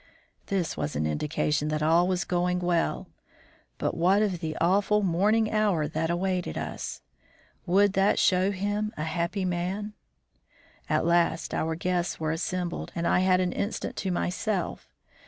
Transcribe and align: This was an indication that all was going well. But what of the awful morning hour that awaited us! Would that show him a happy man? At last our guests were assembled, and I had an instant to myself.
This 0.47 0.75
was 0.75 0.95
an 0.95 1.05
indication 1.05 1.67
that 1.67 1.83
all 1.83 2.07
was 2.07 2.23
going 2.25 2.57
well. 2.59 3.07
But 3.77 3.95
what 3.95 4.23
of 4.23 4.39
the 4.39 4.57
awful 4.59 5.03
morning 5.03 5.51
hour 5.51 5.87
that 5.87 6.09
awaited 6.09 6.57
us! 6.57 7.01
Would 7.67 7.93
that 7.93 8.17
show 8.17 8.49
him 8.49 8.91
a 8.97 9.03
happy 9.03 9.45
man? 9.45 9.93
At 10.89 11.05
last 11.05 11.53
our 11.53 11.75
guests 11.75 12.19
were 12.19 12.31
assembled, 12.31 12.91
and 12.95 13.05
I 13.05 13.19
had 13.19 13.39
an 13.41 13.51
instant 13.51 13.95
to 13.97 14.09
myself. 14.09 14.89